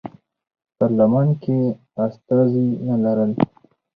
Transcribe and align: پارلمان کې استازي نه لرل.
پارلمان 0.77 1.27
کې 1.41 1.57
استازي 2.05 2.67
نه 2.87 2.95
لرل. 3.03 3.31